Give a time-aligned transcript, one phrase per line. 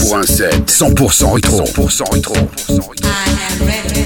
[0.00, 1.64] pour un set 100% rétro.
[1.64, 2.34] 100% rétro.
[2.68, 3.99] 100% rétro.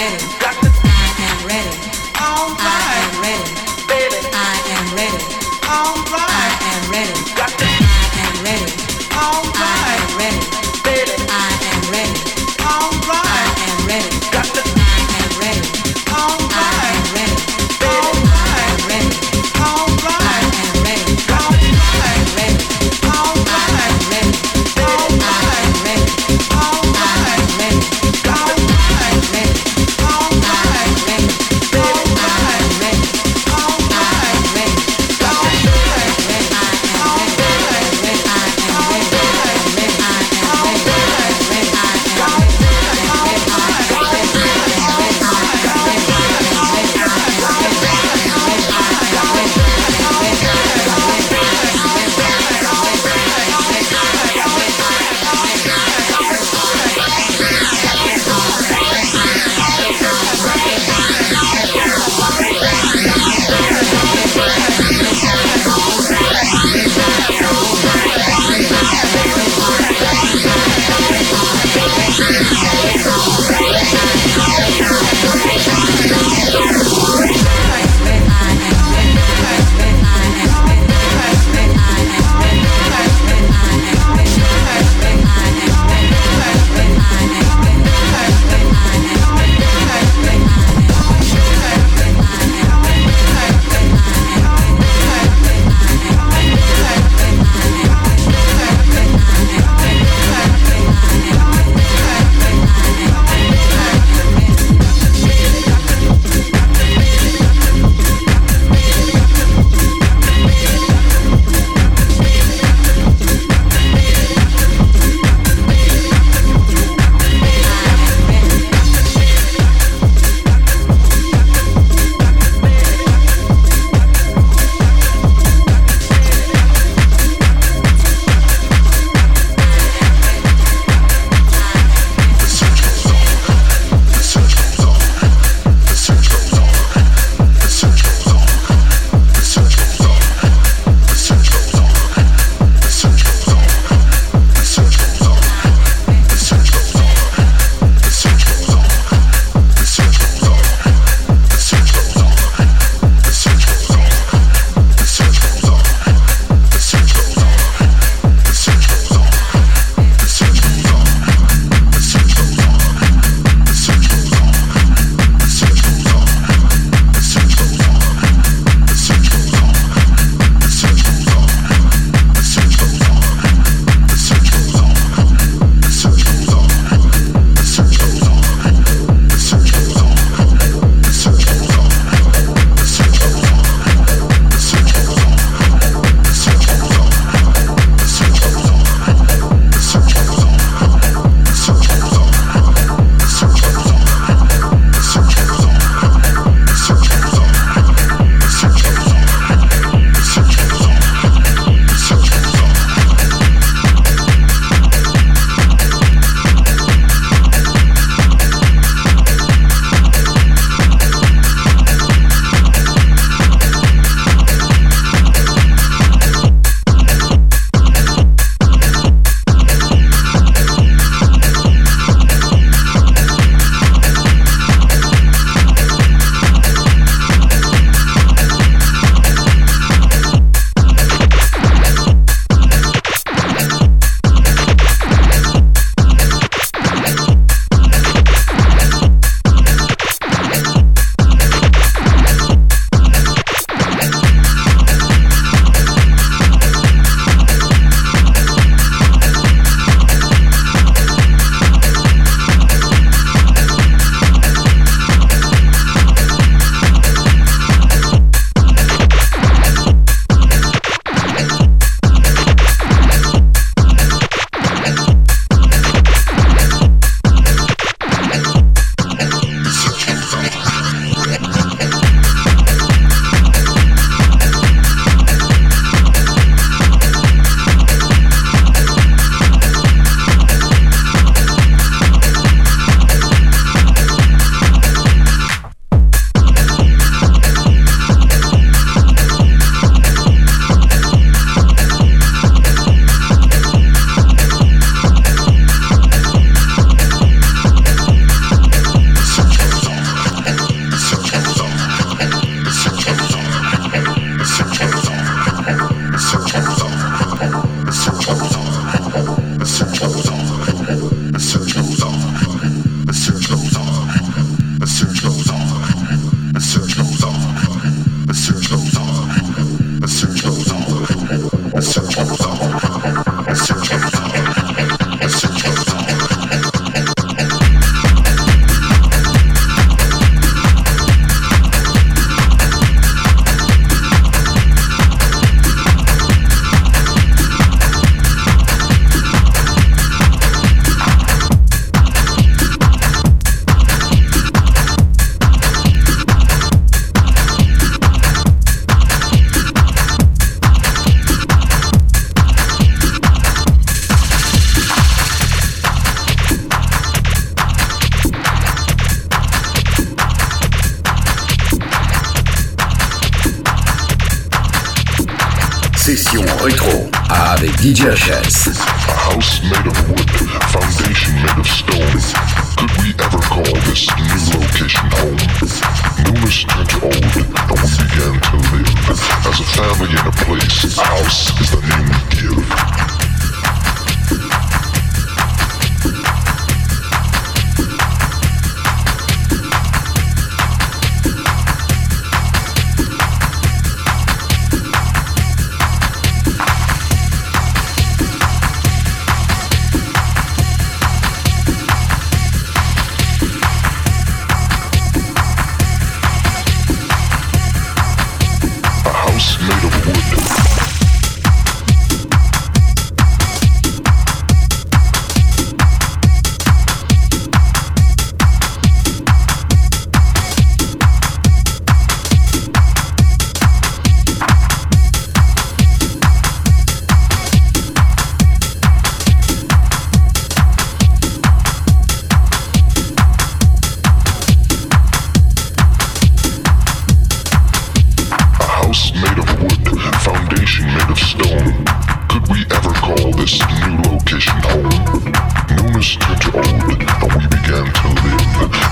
[0.00, 0.39] ready.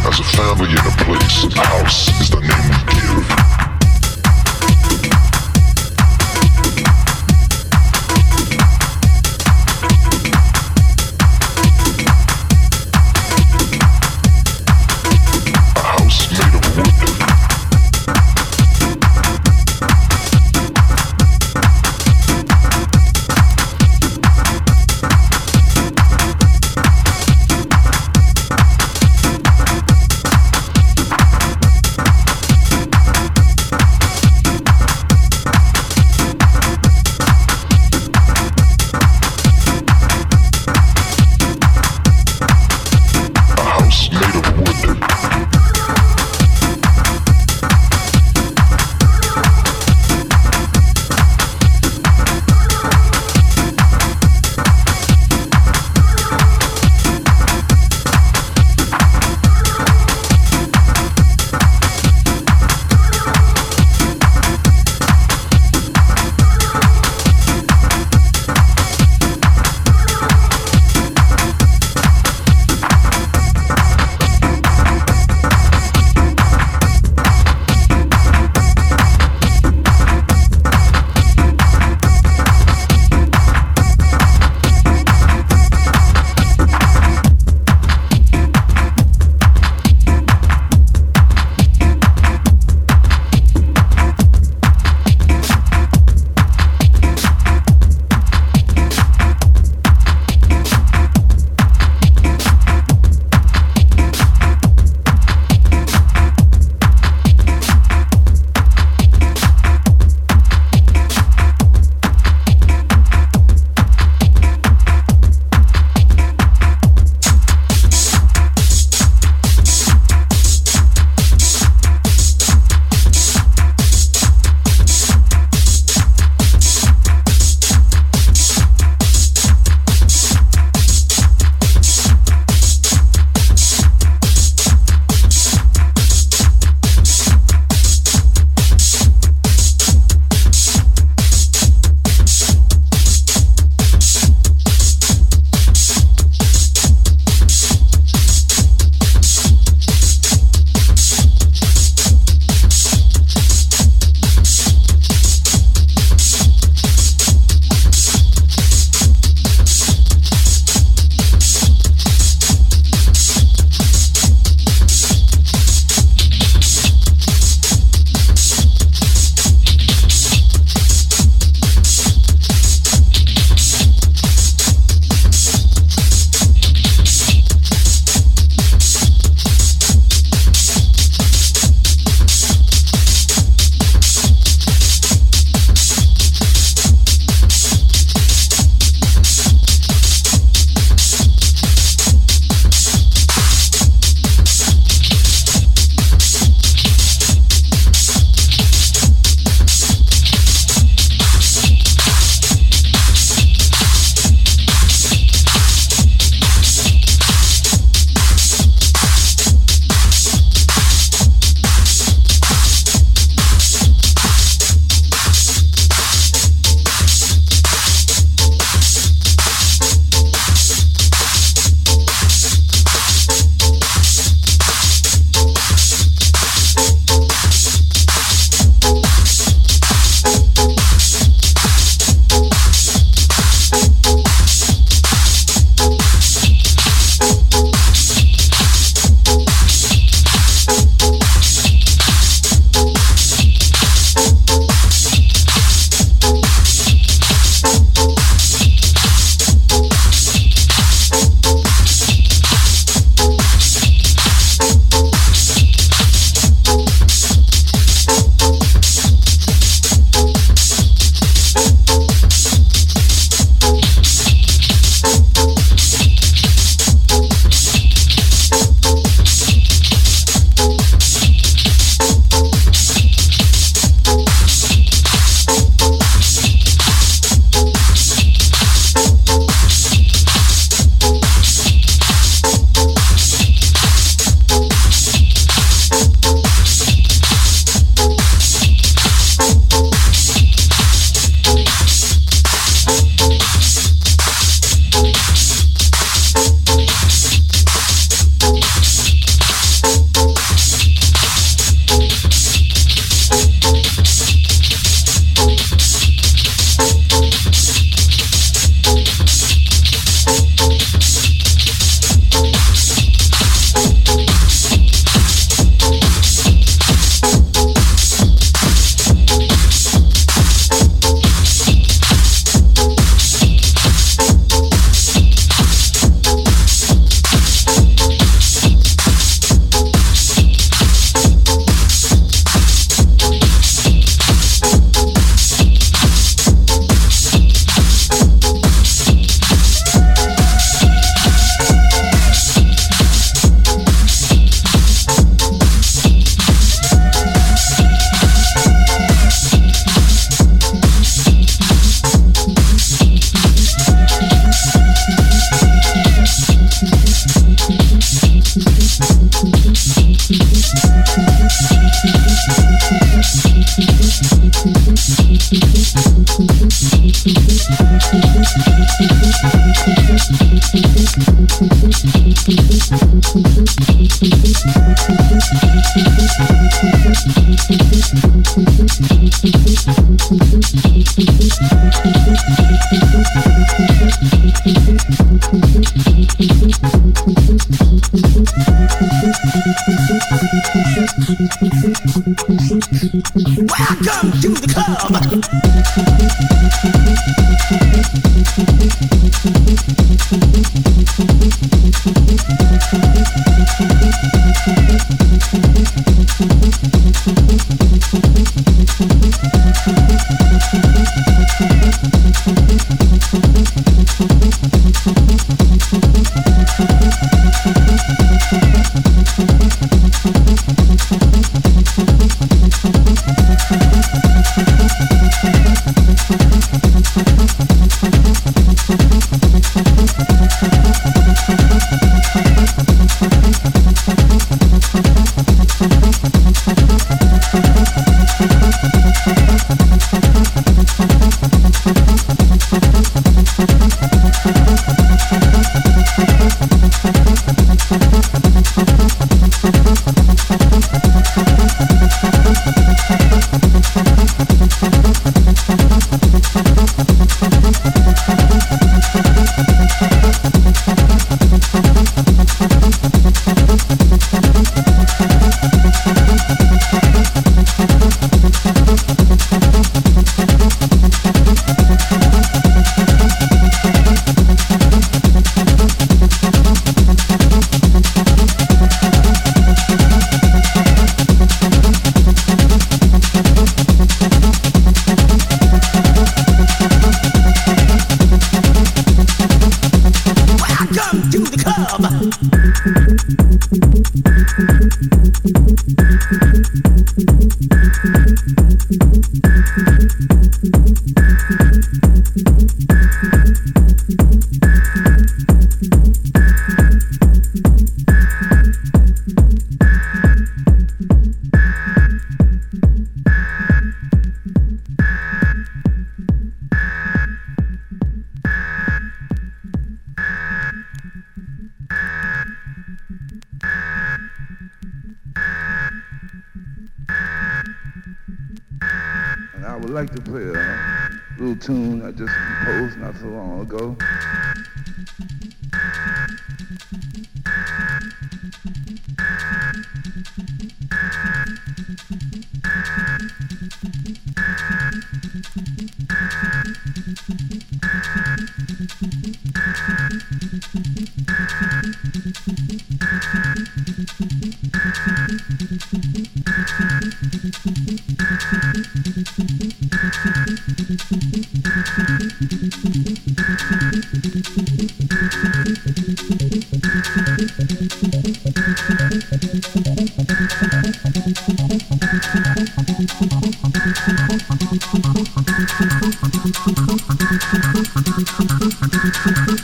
[0.08, 3.67] As a family in a place, a house is the name we give.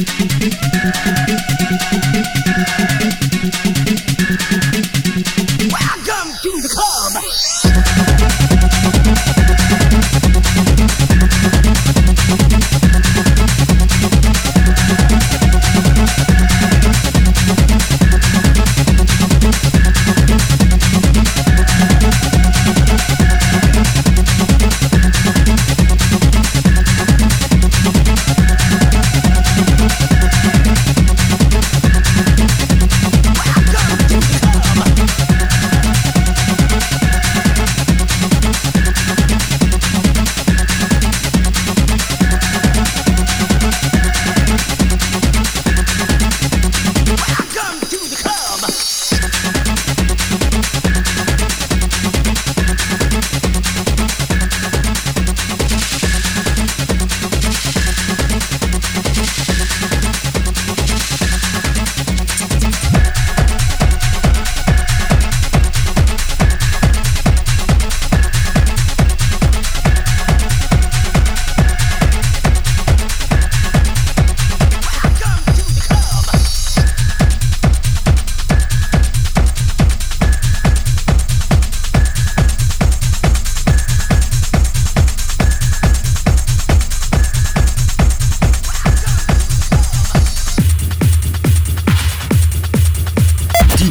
[0.00, 1.17] Thank you.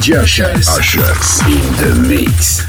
[0.08, 0.70] Joshers.
[0.70, 2.64] Ushers in the mix.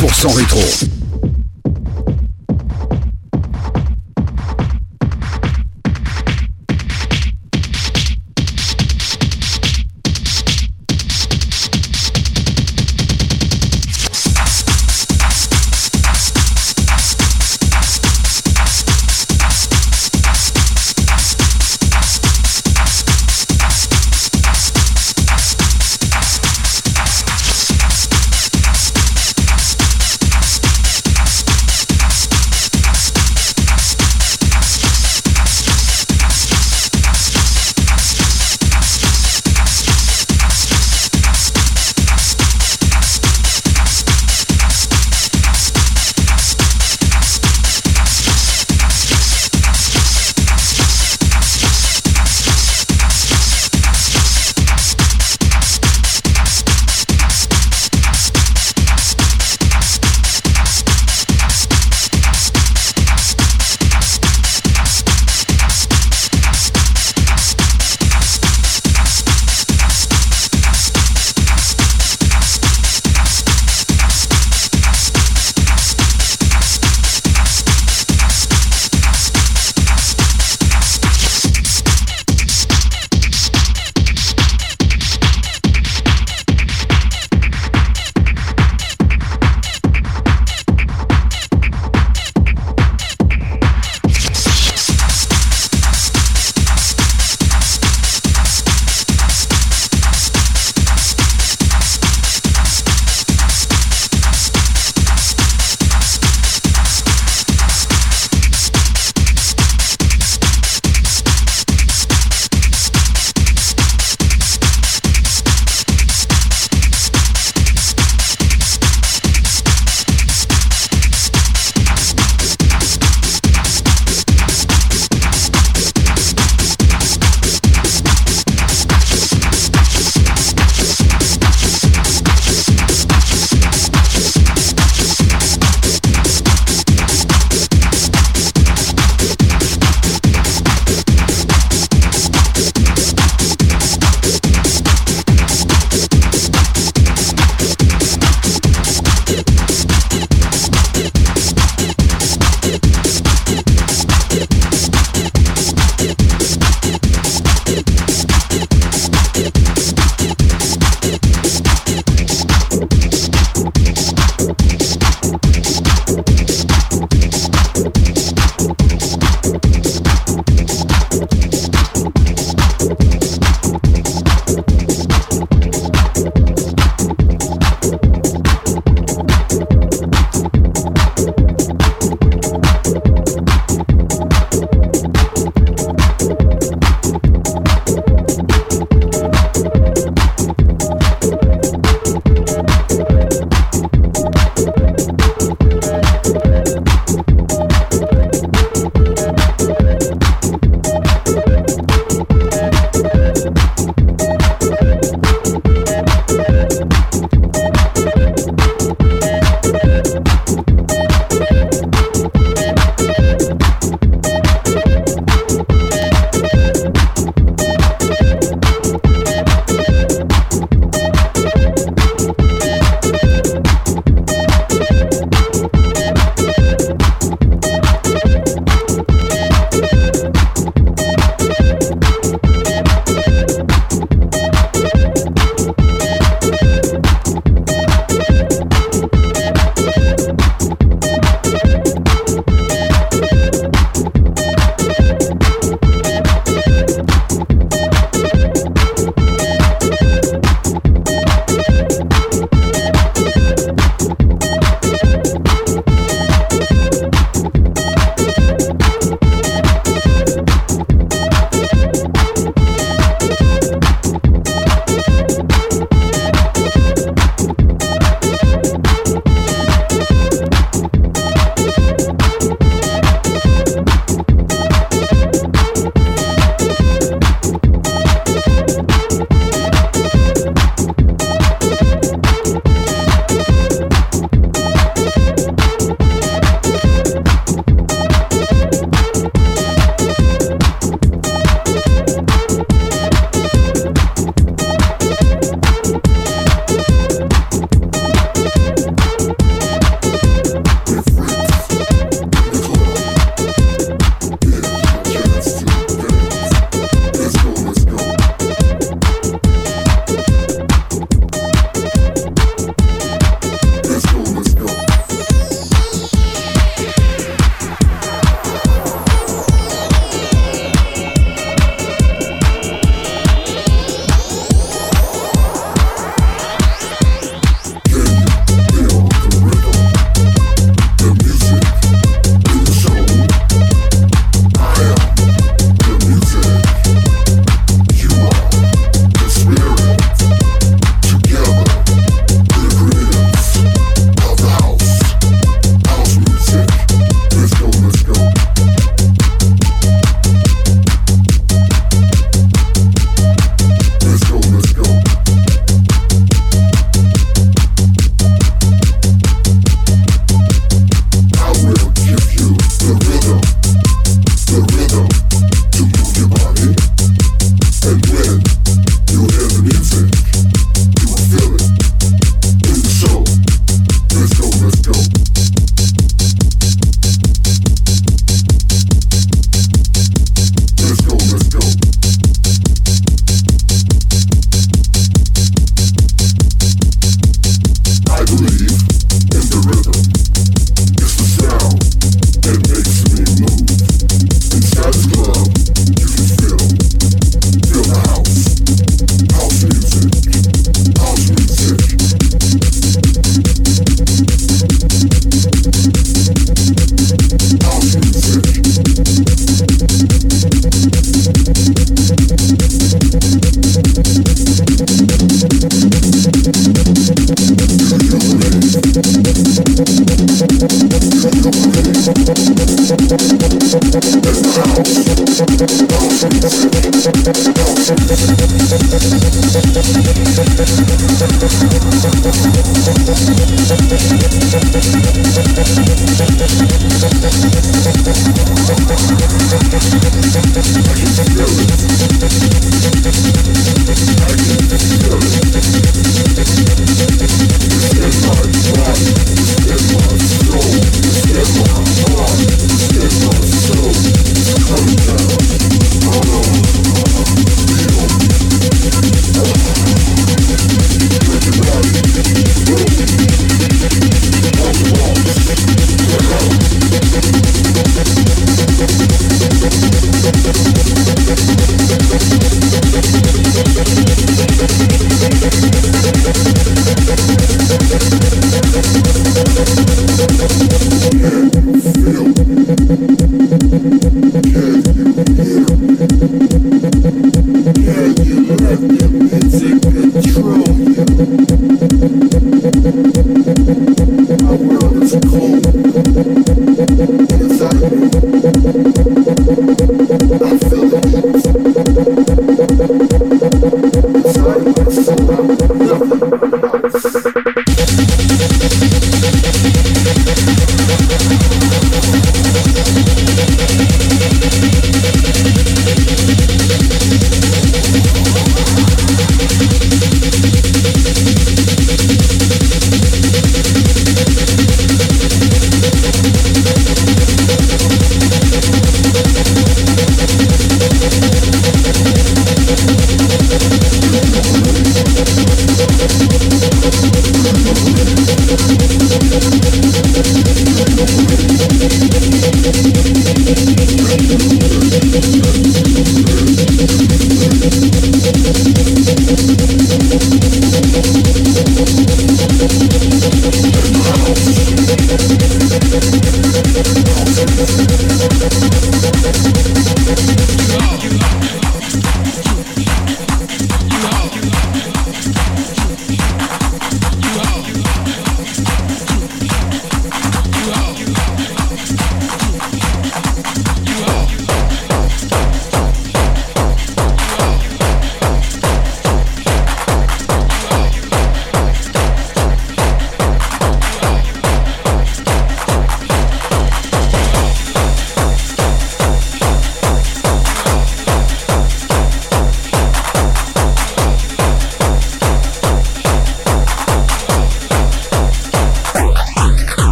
[0.00, 0.89] 100% rétro.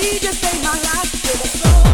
[0.00, 1.87] She just saved my life with was so.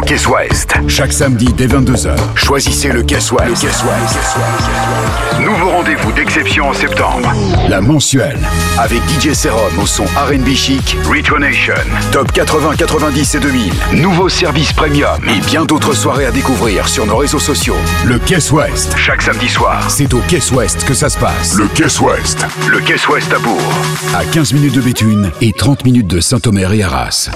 [0.00, 0.74] Événement Caisse Ouest.
[0.88, 2.16] Chaque samedi dès 22h.
[2.34, 3.66] Choisissez le Caisse Ouest.
[5.40, 7.32] Nouveau rendez-vous d'exception en septembre.
[7.68, 8.38] La mensuelle.
[8.78, 11.74] Avec DJ Serum au son RB chic, Retro Nation,
[12.12, 13.72] Top 80, 90 et 2000.
[13.94, 17.76] Nouveau service premium et bien d'autres soirées à découvrir sur nos réseaux sociaux.
[18.04, 18.94] Le Caisse Ouest.
[18.96, 19.90] Chaque samedi soir.
[19.90, 21.54] C'est au Caisse Ouest que ça se passe.
[21.56, 22.46] Le Caisse Ouest.
[22.68, 23.72] Le Caisse Ouest à Bourg.
[24.14, 27.30] À 15 minutes de Béthune et 30 minutes de Saint-Omer et Arras.